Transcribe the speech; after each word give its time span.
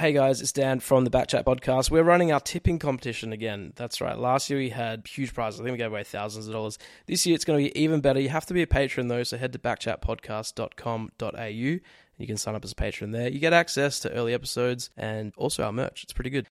Hey 0.00 0.14
guys, 0.14 0.40
it's 0.40 0.50
Dan 0.50 0.80
from 0.80 1.04
the 1.04 1.10
Backchat 1.10 1.44
podcast. 1.44 1.90
We're 1.90 2.02
running 2.02 2.32
our 2.32 2.40
tipping 2.40 2.78
competition 2.78 3.34
again. 3.34 3.74
That's 3.76 4.00
right. 4.00 4.16
Last 4.16 4.48
year 4.48 4.58
we 4.58 4.70
had 4.70 5.06
huge 5.06 5.34
prizes. 5.34 5.60
I 5.60 5.64
think 5.64 5.72
we 5.72 5.76
gave 5.76 5.92
away 5.92 6.04
thousands 6.04 6.46
of 6.46 6.54
dollars. 6.54 6.78
This 7.04 7.26
year 7.26 7.34
it's 7.34 7.44
going 7.44 7.62
to 7.62 7.70
be 7.70 7.78
even 7.78 8.00
better. 8.00 8.18
You 8.18 8.30
have 8.30 8.46
to 8.46 8.54
be 8.54 8.62
a 8.62 8.66
patron 8.66 9.08
though, 9.08 9.24
so 9.24 9.36
head 9.36 9.52
to 9.52 9.58
backchatpodcast.com.au. 9.58 11.44
You 11.44 11.80
can 12.26 12.38
sign 12.38 12.54
up 12.54 12.64
as 12.64 12.72
a 12.72 12.76
patron 12.76 13.10
there. 13.10 13.28
You 13.28 13.40
get 13.40 13.52
access 13.52 14.00
to 14.00 14.10
early 14.10 14.32
episodes 14.32 14.88
and 14.96 15.34
also 15.36 15.64
our 15.64 15.72
merch. 15.72 16.02
It's 16.04 16.14
pretty 16.14 16.30
good. 16.30 16.46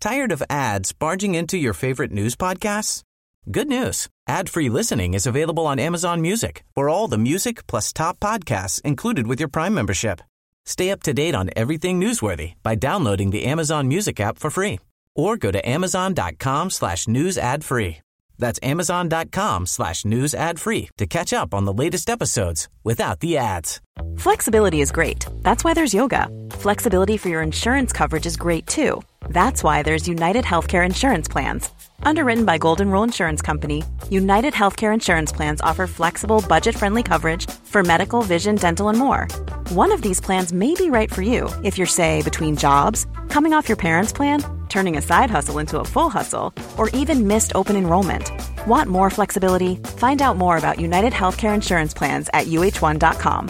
Tired 0.00 0.32
of 0.32 0.42
ads 0.50 0.90
barging 0.90 1.36
into 1.36 1.56
your 1.56 1.74
favorite 1.74 2.10
news 2.10 2.34
podcasts? 2.34 3.04
Good 3.48 3.68
news. 3.68 4.08
Ad-free 4.26 4.68
listening 4.68 5.14
is 5.14 5.28
available 5.28 5.68
on 5.68 5.78
Amazon 5.78 6.22
Music 6.22 6.64
for 6.74 6.88
all 6.88 7.06
the 7.06 7.18
music 7.18 7.68
plus 7.68 7.92
top 7.92 8.18
podcasts 8.18 8.82
included 8.82 9.28
with 9.28 9.38
your 9.38 9.48
Prime 9.48 9.74
membership. 9.74 10.20
Stay 10.66 10.90
up 10.90 11.02
to 11.02 11.12
date 11.12 11.34
on 11.34 11.50
everything 11.56 12.00
newsworthy 12.00 12.54
by 12.62 12.74
downloading 12.74 13.30
the 13.30 13.44
Amazon 13.44 13.88
Music 13.88 14.18
app 14.20 14.38
for 14.38 14.50
free 14.50 14.80
or 15.14 15.36
go 15.36 15.50
to 15.50 15.68
amazon.com 15.68 16.70
slash 16.70 17.06
news 17.06 17.38
ad 17.38 17.64
free. 17.64 17.98
That's 18.38 18.58
amazon.com 18.62 19.66
slash 19.66 20.04
news 20.04 20.34
ad 20.34 20.58
free 20.58 20.88
to 20.98 21.06
catch 21.06 21.32
up 21.32 21.54
on 21.54 21.64
the 21.66 21.72
latest 21.72 22.10
episodes 22.10 22.68
without 22.82 23.20
the 23.20 23.36
ads. 23.36 23.80
Flexibility 24.16 24.80
is 24.80 24.90
great. 24.90 25.24
That's 25.42 25.62
why 25.62 25.74
there's 25.74 25.94
yoga. 25.94 26.28
Flexibility 26.50 27.16
for 27.16 27.28
your 27.28 27.42
insurance 27.42 27.92
coverage 27.92 28.26
is 28.26 28.36
great 28.36 28.66
too. 28.66 29.02
That's 29.28 29.62
why 29.62 29.82
there's 29.82 30.08
United 30.08 30.44
Healthcare 30.44 30.84
Insurance 30.84 31.28
Plans. 31.28 31.70
Underwritten 32.02 32.44
by 32.44 32.58
Golden 32.58 32.90
Rule 32.90 33.04
Insurance 33.04 33.40
Company, 33.40 33.84
United 34.10 34.52
Healthcare 34.52 34.92
Insurance 34.92 35.32
Plans 35.32 35.60
offer 35.60 35.86
flexible, 35.86 36.42
budget 36.48 36.74
friendly 36.74 37.02
coverage 37.02 37.48
for 37.64 37.82
medical, 37.82 38.22
vision, 38.22 38.56
dental, 38.56 38.88
and 38.88 38.98
more. 38.98 39.28
One 39.74 39.90
of 39.90 40.02
these 40.02 40.20
plans 40.20 40.52
may 40.52 40.72
be 40.76 40.88
right 40.88 41.12
for 41.12 41.20
you 41.20 41.50
if 41.64 41.76
you're, 41.76 41.84
say, 41.84 42.22
between 42.22 42.54
jobs, 42.56 43.08
coming 43.28 43.52
off 43.52 43.68
your 43.68 43.76
parents' 43.76 44.12
plan, 44.12 44.40
turning 44.68 44.96
a 44.96 45.02
side 45.02 45.30
hustle 45.30 45.58
into 45.58 45.80
a 45.80 45.84
full 45.84 46.08
hustle, 46.08 46.54
or 46.78 46.90
even 46.90 47.26
missed 47.26 47.56
open 47.56 47.74
enrollment. 47.74 48.30
Want 48.68 48.88
more 48.88 49.10
flexibility? 49.10 49.74
Find 49.98 50.22
out 50.22 50.36
more 50.36 50.56
about 50.56 50.80
United 50.80 51.12
Healthcare 51.12 51.52
Insurance 51.52 51.92
Plans 51.92 52.30
at 52.32 52.46
uh1.com. 52.46 53.48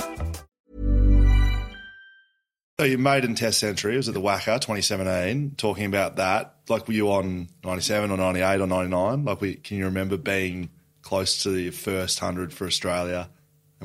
So 2.80 2.86
your 2.86 2.98
maiden 2.98 3.34
test 3.34 3.60
century 3.60 3.98
was 3.98 4.08
at 4.08 4.14
the 4.14 4.22
WACA 4.22 4.62
2017, 4.62 5.56
talking 5.58 5.84
about 5.84 6.16
that. 6.16 6.54
Like, 6.70 6.88
were 6.88 6.94
you 6.94 7.12
on 7.12 7.48
97 7.64 8.10
or 8.10 8.16
98 8.16 8.62
or 8.62 8.66
99? 8.66 9.26
Like, 9.26 9.42
we, 9.42 9.56
can 9.56 9.76
you 9.76 9.84
remember 9.84 10.16
being 10.16 10.70
close 11.02 11.42
to 11.42 11.50
the 11.50 11.68
first 11.68 12.22
100 12.22 12.50
for 12.54 12.66
Australia 12.66 13.28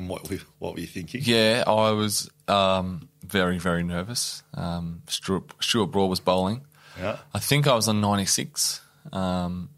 and 0.00 0.08
what, 0.08 0.28
we, 0.28 0.40
what 0.58 0.74
were 0.74 0.80
you 0.80 0.86
thinking? 0.86 1.20
Yeah, 1.24 1.64
I 1.66 1.90
was 1.92 2.30
um, 2.48 3.08
very, 3.24 3.58
very 3.58 3.82
nervous. 3.84 4.42
Um, 4.54 5.02
Stuart, 5.08 5.52
Stuart 5.60 5.86
Broad 5.88 6.06
was 6.10 6.20
bowling. 6.20 6.62
Yeah. 6.98 7.18
I 7.34 7.38
think 7.38 7.66
I 7.66 7.74
was 7.74 7.88
on 7.88 8.00
96. 8.00 8.80
Um, 9.12 9.68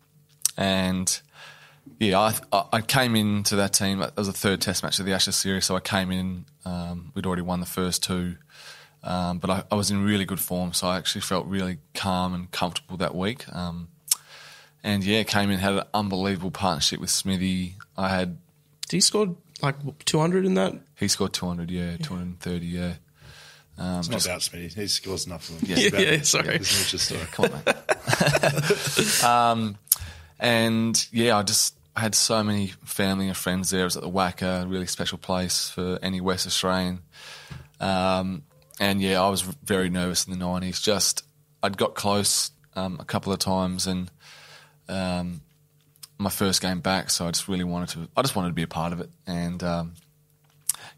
and 0.57 1.21
yeah, 1.99 2.19
I, 2.19 2.35
I- 2.53 2.65
I 2.75 2.81
came 2.81 3.15
into 3.17 3.57
that 3.57 3.73
team. 3.73 4.01
It 4.03 4.13
was 4.17 4.29
a 4.29 4.33
third 4.33 4.61
test 4.61 4.83
match 4.83 4.99
of 4.99 5.07
the 5.07 5.13
Ashes 5.13 5.37
series, 5.37 5.65
so 5.67 5.77
I 5.77 5.81
came 5.81 6.11
in. 6.11 6.45
Um, 6.65 7.13
we'd 7.15 7.27
already 7.27 7.43
won 7.43 7.61
the 7.61 7.67
first 7.67 8.03
two, 8.03 8.37
um, 9.03 9.39
but 9.39 9.51
I, 9.51 9.63
I 9.71 9.75
was 9.75 9.91
in 9.91 10.05
really 10.05 10.25
good 10.25 10.41
form, 10.41 10.73
so 10.73 10.87
I 10.87 10.97
actually 10.99 11.23
felt 11.23 11.47
really 11.47 11.79
calm 11.95 12.35
and 12.35 12.51
comfortable 12.51 12.97
that 12.99 13.15
week. 13.15 13.45
Um, 13.55 13.89
and 14.85 15.05
yeah, 15.05 15.23
came 15.25 15.51
in, 15.51 15.59
had 15.59 15.75
an 15.75 15.83
unbelievable 15.95 16.51
partnership 16.51 17.01
with 17.01 17.11
Smithy. 17.11 17.77
I 17.97 18.09
had 18.09 18.39
He 18.93 19.01
scored 19.01 19.35
like 19.63 20.05
200 20.05 20.45
in 20.45 20.55
that. 20.55 20.75
he 20.99 21.09
scored 21.09 21.33
200, 21.33 21.71
yeah, 21.71 21.97
230, 21.99 22.67
yeah. 22.67 22.95
Um, 23.79 24.01
It's 24.01 24.09
not 24.09 24.15
just- 24.17 24.27
about 24.27 24.41
Smitty. 24.41 24.75
He 24.75 24.87
scores 24.87 25.27
enough 25.27 25.49
of 25.49 25.61
them. 25.61 25.71
Yeah. 25.71 25.77
It's 25.87 25.89
about- 25.89 26.07
Yeah, 26.07 26.23
sorry. 26.23 26.57
It's 26.57 26.79
Mitch's 26.79 27.03
story. 27.03 27.21
Come 27.33 27.47
on, 27.47 27.63
mate. 27.67 29.25
um, 29.25 29.79
and 30.39 31.07
yeah, 31.13 31.37
I 31.39 31.43
just 31.43 31.75
had 31.97 32.15
so 32.15 32.43
many 32.43 32.69
family 32.85 33.29
and 33.29 33.37
friends 33.37 33.71
there. 33.71 33.83
It 33.83 33.85
was 33.85 33.97
at 33.97 34.03
the 34.03 34.11
WACA, 34.11 34.65
a 34.65 34.67
really 34.67 34.87
special 34.87 35.19
place 35.19 35.69
for 35.69 35.99
any 36.03 36.21
West 36.21 36.47
Australian. 36.47 37.01
Um, 37.81 38.43
and 38.81 39.01
yeah, 39.01 39.23
I 39.23 39.29
was 39.29 39.43
very 39.43 39.91
nervous 39.91 40.27
in 40.27 40.37
the 40.39 40.45
90s. 40.45 40.83
Just, 40.83 41.23
I'd 41.63 41.77
got 41.77 41.95
close 41.95 42.51
um, 42.75 42.97
a 43.01 43.05
couple 43.05 43.33
of 43.33 43.39
times 43.39 43.87
and 43.87 44.11
um, 44.89 45.41
my 46.23 46.31
first 46.31 46.63
game 46.63 46.81
back, 46.81 47.11
so 47.11 47.27
I 47.27 47.31
just 47.31 47.49
really 47.49 47.65
wanted 47.65 47.89
to, 47.91 48.09
I 48.17 48.23
just 48.23 48.37
wanted 48.37 48.49
to 48.49 48.55
be 48.55 48.63
a 48.63 48.69
part 48.69 48.93
of 48.93 49.01
it. 49.01 49.11
And 49.27 49.63
um, 49.63 49.95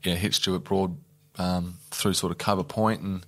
yeah, 0.02 0.14
hit 0.14 0.34
Stuart 0.34 0.60
Broad 0.60 0.96
um, 1.38 1.78
through 1.90 2.14
sort 2.14 2.30
of 2.30 2.38
cover 2.38 2.64
point 2.64 3.02
and 3.02 3.26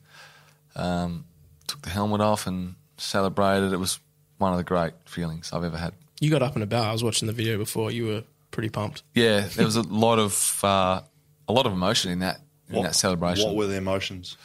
um, 0.75 1.25
took 1.67 1.83
the 1.83 1.91
helmet 1.91 2.21
off 2.21 2.47
and 2.47 2.75
celebrated. 2.99 3.73
It 3.73 3.79
was 3.79 3.99
one 4.39 4.53
of 4.53 4.59
the 4.59 4.65
great 4.65 4.93
feelings 5.07 5.53
I've 5.53 5.65
ever 5.65 5.77
had. 5.77 5.95
You 6.21 6.31
got 6.31 6.43
up 6.43 6.55
and 6.55 6.63
about. 6.63 6.87
I 6.87 6.93
was 6.93 7.05
watching 7.05 7.27
the 7.27 7.33
video 7.33 7.59
before. 7.59 7.91
You 7.91 8.07
were 8.07 8.25
pretty 8.51 8.69
pumped. 8.69 9.03
Yeah, 9.15 9.41
there 9.41 9.65
was 9.65 9.77
a 9.77 9.83
lot 9.83 10.19
of 10.19 10.61
uh, 10.65 11.01
a 11.49 11.53
lot 11.53 11.67
of 11.67 11.73
emotion 11.73 12.11
in 12.11 12.21
that 12.21 12.41
in 12.71 12.83
that 12.83 12.95
celebration. 12.95 13.47
What 13.47 13.57
were 13.57 13.67
the 13.67 13.77
emotions? 13.77 14.37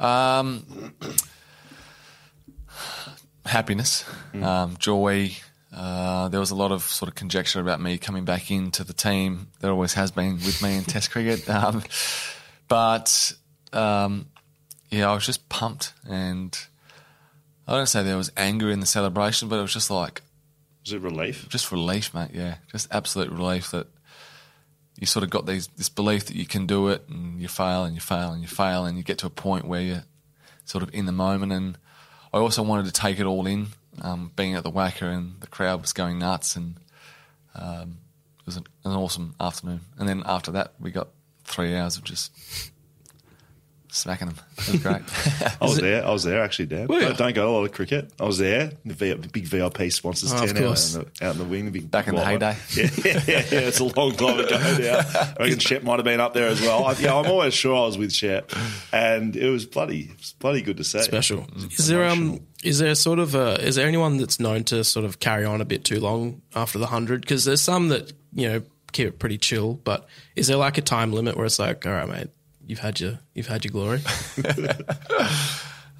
Um, 0.00 0.94
happiness, 3.46 4.04
um, 4.34 4.76
joy. 4.78 5.32
Uh, 5.74 6.28
there 6.28 6.40
was 6.40 6.50
a 6.50 6.54
lot 6.54 6.72
of 6.72 6.82
sort 6.82 7.08
of 7.08 7.14
conjecture 7.14 7.60
about 7.60 7.80
me 7.80 7.98
coming 7.98 8.24
back 8.24 8.50
into 8.50 8.84
the 8.84 8.94
team. 8.94 9.48
There 9.60 9.70
always 9.70 9.94
has 9.94 10.10
been 10.10 10.34
with 10.36 10.62
me 10.62 10.76
in 10.76 10.84
Test 10.84 11.10
cricket, 11.10 11.48
um, 11.48 11.82
but 12.68 13.32
um, 13.72 14.26
yeah, 14.90 15.10
I 15.10 15.14
was 15.14 15.26
just 15.26 15.48
pumped, 15.48 15.92
and 16.08 16.58
I 17.66 17.76
don't 17.76 17.86
say 17.86 18.02
there 18.02 18.16
was 18.16 18.32
anger 18.36 18.70
in 18.70 18.80
the 18.80 18.86
celebration, 18.86 19.48
but 19.48 19.58
it 19.58 19.62
was 19.62 19.72
just 19.74 19.90
like 19.90 20.22
Was 20.84 20.92
it 20.94 21.02
relief? 21.02 21.48
just 21.50 21.70
relief, 21.70 22.14
mate. 22.14 22.30
Yeah, 22.32 22.56
just 22.72 22.88
absolute 22.90 23.30
relief 23.30 23.70
that 23.72 23.88
you 24.98 25.06
sort 25.06 25.22
of 25.22 25.28
got 25.30 25.44
these 25.46 25.66
this 25.76 25.90
belief 25.90 26.26
that 26.26 26.36
you 26.36 26.46
can 26.46 26.66
do 26.66 26.88
it, 26.88 27.04
and 27.10 27.40
you 27.40 27.48
fail 27.48 27.84
and 27.84 27.94
you 27.94 28.00
fail 28.00 28.32
and 28.32 28.40
you 28.40 28.48
fail, 28.48 28.86
and 28.86 28.96
you 28.96 29.02
get 29.04 29.18
to 29.18 29.26
a 29.26 29.30
point 29.30 29.66
where 29.66 29.82
you're 29.82 30.04
sort 30.64 30.82
of 30.82 30.88
in 30.94 31.04
the 31.04 31.12
moment. 31.12 31.52
And 31.52 31.76
I 32.32 32.38
also 32.38 32.62
wanted 32.62 32.86
to 32.86 32.92
take 32.92 33.20
it 33.20 33.26
all 33.26 33.46
in, 33.46 33.68
um, 34.02 34.32
being 34.36 34.54
at 34.54 34.62
the 34.62 34.70
WACA 34.70 35.02
and 35.02 35.40
the 35.40 35.46
crowd 35.46 35.80
was 35.80 35.92
going 35.92 36.18
nuts, 36.18 36.56
and 36.56 36.76
um, 37.54 37.98
it 38.40 38.46
was 38.46 38.56
an, 38.56 38.64
an 38.84 38.92
awesome 38.92 39.34
afternoon. 39.40 39.80
And 39.98 40.08
then 40.08 40.22
after 40.26 40.50
that, 40.52 40.74
we 40.80 40.90
got 40.90 41.08
three 41.44 41.74
hours 41.74 41.96
of 41.96 42.04
just 42.04 42.32
smacking 43.90 44.28
them. 44.28 44.36
It 44.58 44.72
was 44.72 44.82
great. 44.82 45.02
I 45.60 45.64
was 45.64 45.76
there. 45.78 46.04
I 46.06 46.10
was 46.10 46.24
there 46.24 46.42
actually, 46.42 46.66
Dan. 46.66 46.86
Were 46.86 46.96
you? 46.96 47.00
Don't, 47.02 47.18
don't 47.18 47.34
go 47.34 47.44
to 47.44 47.48
a 47.48 47.52
lot 47.52 47.64
of 47.64 47.72
cricket. 47.72 48.10
I 48.20 48.24
was 48.24 48.38
there. 48.38 48.70
The 48.84 48.94
v, 48.94 49.14
big 49.32 49.44
VIP 49.44 49.90
sponsors 49.92 50.32
Oh, 50.32 50.36
of 50.36 50.46
tent 50.46 50.58
out 50.58 50.64
course. 50.64 50.94
in, 50.94 51.06
the, 51.20 51.26
out 51.26 51.32
in 51.32 51.38
the 51.38 51.44
wing. 51.44 51.64
The 51.66 51.70
big 51.70 51.90
Back 51.90 52.08
in 52.08 52.14
the 52.14 52.24
heyday. 52.24 52.56
Yeah, 52.76 52.90
yeah, 53.04 53.22
yeah, 53.26 53.60
it's 53.68 53.80
a 53.80 53.84
long 53.84 54.12
time 54.12 54.38
ago 54.38 54.56
now. 54.56 55.00
I 55.14 55.34
reckon 55.40 55.58
Shep 55.58 55.82
might 55.82 55.96
have 55.96 56.04
been 56.04 56.20
up 56.20 56.34
there 56.34 56.48
as 56.48 56.60
well. 56.60 56.84
I, 56.84 56.92
yeah, 56.94 57.14
I'm 57.14 57.26
always 57.30 57.54
sure 57.54 57.76
I 57.76 57.86
was 57.86 57.96
with 57.98 58.12
Shep, 58.12 58.52
and 58.92 59.34
it 59.36 59.48
was 59.50 59.64
bloody, 59.66 60.02
it 60.02 60.18
was 60.18 60.34
bloody 60.38 60.62
good 60.62 60.76
to 60.78 60.84
see. 60.84 61.00
Special. 61.02 61.46
Is 61.76 61.86
there 61.88 62.04
um 62.04 62.40
is 62.62 62.78
there 62.78 62.94
sort 62.94 63.18
of 63.18 63.34
a 63.34 63.64
is 63.66 63.76
there 63.76 63.86
anyone 63.86 64.16
that's 64.18 64.38
known 64.40 64.64
to 64.64 64.82
sort 64.84 65.04
of 65.04 65.20
carry 65.20 65.44
on 65.44 65.60
a 65.60 65.64
bit 65.64 65.84
too 65.84 66.00
long 66.00 66.42
after 66.54 66.78
the 66.78 66.86
hundred? 66.86 67.20
Because 67.22 67.44
there's 67.44 67.62
some 67.62 67.88
that 67.88 68.12
you 68.32 68.48
know 68.48 68.62
keep 68.92 69.06
it 69.06 69.18
pretty 69.18 69.38
chill, 69.38 69.74
but 69.74 70.06
is 70.34 70.46
there 70.48 70.56
like 70.56 70.78
a 70.78 70.82
time 70.82 71.12
limit 71.12 71.36
where 71.36 71.46
it's 71.46 71.58
like, 71.58 71.86
all 71.86 71.92
right, 71.92 72.08
mate, 72.08 72.28
you've 72.68 72.78
had 72.78 73.00
your 73.00 73.18
you've 73.34 73.48
had 73.48 73.64
your 73.64 73.72
glory? 73.72 74.00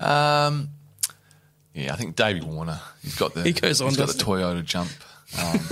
Um, 0.00 0.68
yeah, 1.74 1.92
I 1.92 1.96
think 1.96 2.14
Davey 2.14 2.40
Warner. 2.40 2.80
He's 3.02 3.16
got 3.16 3.34
the 3.34 3.42
He 3.42 3.52
goes 3.52 3.80
on, 3.80 3.88
He's 3.88 3.96
got 3.96 4.06
the 4.08 4.12
doesn't 4.14 4.28
Toyota 4.28 4.64
jump. 4.64 4.90
Um, 5.36 5.58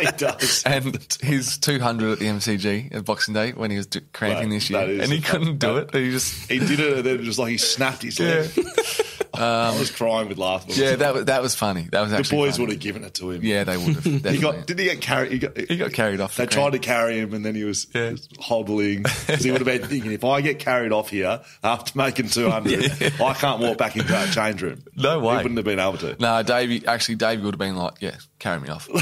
he 0.00 0.06
does. 0.16 0.62
and 0.66 0.98
his 1.22 1.56
200 1.58 2.10
at 2.12 2.18
the 2.18 2.26
MCG 2.26 2.92
at 2.94 3.04
Boxing 3.04 3.32
Day 3.32 3.52
when 3.52 3.70
he 3.70 3.76
was 3.76 3.86
do- 3.86 4.00
cramping 4.12 4.48
That- 4.50 4.54
this 4.56 4.70
year, 4.70 4.80
and 5.02 5.12
he 5.12 5.20
couldn't 5.20 5.58
do 5.58 5.76
it. 5.76 5.94
He 5.94 6.10
just 6.10 6.50
He 6.50 6.58
did 6.58 6.80
it, 6.80 6.96
and 6.98 7.06
then 7.06 7.22
just 7.24 7.38
like 7.38 7.50
he 7.52 7.58
snapped 7.58 8.02
his 8.02 8.18
leg. 8.18 8.50
Um, 9.32 9.42
I 9.42 9.78
was 9.78 9.90
crying 9.90 10.28
with 10.28 10.38
laughter. 10.38 10.72
yeah, 10.72 10.96
that 10.96 11.14
was 11.14 11.24
that 11.26 11.40
was 11.42 11.54
funny. 11.54 11.88
That 11.92 12.00
was 12.00 12.10
the 12.10 12.16
boys 12.36 12.52
funny. 12.56 12.64
would 12.64 12.70
have 12.72 12.80
given 12.80 13.04
it 13.04 13.14
to 13.14 13.30
him. 13.30 13.42
Yeah, 13.44 13.64
they 13.64 13.76
would 13.76 13.94
have. 13.96 14.04
He 14.34 14.38
got 14.38 14.66
did 14.66 14.78
he 14.78 14.86
get 14.86 15.00
carried? 15.00 15.32
He 15.32 15.38
got, 15.38 15.56
He 15.56 15.76
got 15.76 15.92
carried 15.92 16.20
off 16.20 16.36
They 16.36 16.46
the 16.46 16.50
tried 16.50 16.72
to 16.72 16.78
carry 16.78 17.18
him, 17.18 17.32
and 17.34 17.44
then 17.44 17.54
he 17.54 17.64
was, 17.64 17.86
Yeah. 17.94 18.14
hobbling 18.40 19.02
because 19.04 19.44
he 19.44 19.50
would 19.50 19.60
have 19.60 19.66
been 19.80 19.86
thinking, 19.88 20.12
if 20.12 20.24
I 20.24 20.40
get 20.40 20.58
carried 20.58 20.92
off 20.92 21.10
here 21.10 21.40
after 21.62 21.96
making 21.96 22.28
two 22.28 22.50
hundred, 22.50 22.84
I 23.20 23.34
can't 23.34 23.60
walk 23.60 23.78
back 23.78 23.96
into 23.96 24.08
that 24.08 24.32
change 24.34 24.62
room. 24.62 24.82
No 24.96 25.20
way. 25.20 25.36
He 25.36 25.42
wouldn't 25.44 25.58
have 25.58 25.64
been 25.64 25.78
able 25.78 25.98
to. 25.98 26.16
No, 26.20 26.42
Davey. 26.42 26.86
Actually, 26.86 27.14
Davey 27.16 27.42
would 27.42 27.54
have 27.54 27.58
been 27.58 27.76
like, 27.76 27.94
"Yeah, 28.00 28.16
carry 28.38 28.60
me 28.60 28.68
off." 28.68 28.88
Like, 28.88 29.00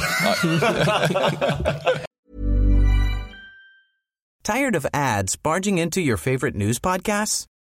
Tired 4.44 4.74
of 4.76 4.86
ads 4.94 5.36
barging 5.36 5.76
into 5.78 6.00
your 6.00 6.16
favorite 6.16 6.54
news 6.54 6.78
podcasts? 6.78 7.46